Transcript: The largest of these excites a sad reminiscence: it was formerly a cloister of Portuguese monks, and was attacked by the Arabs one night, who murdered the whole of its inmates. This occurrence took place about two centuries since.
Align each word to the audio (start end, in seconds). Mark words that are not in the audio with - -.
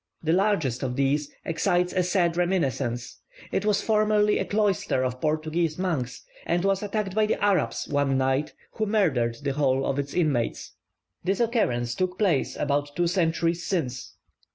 The 0.23 0.33
largest 0.33 0.81
of 0.81 0.95
these 0.95 1.29
excites 1.45 1.93
a 1.93 2.01
sad 2.01 2.35
reminiscence: 2.35 3.19
it 3.51 3.67
was 3.67 3.83
formerly 3.83 4.39
a 4.39 4.45
cloister 4.45 5.03
of 5.05 5.21
Portuguese 5.21 5.77
monks, 5.77 6.23
and 6.43 6.65
was 6.65 6.81
attacked 6.81 7.13
by 7.13 7.27
the 7.27 7.39
Arabs 7.39 7.87
one 7.87 8.17
night, 8.17 8.55
who 8.71 8.87
murdered 8.87 9.37
the 9.43 9.53
whole 9.53 9.85
of 9.85 9.99
its 9.99 10.15
inmates. 10.15 10.71
This 11.23 11.39
occurrence 11.39 11.93
took 11.93 12.17
place 12.17 12.57
about 12.57 12.95
two 12.95 13.05
centuries 13.05 13.63
since. 13.63 14.15